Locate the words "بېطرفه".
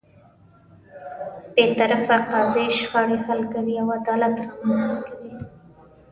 1.53-2.17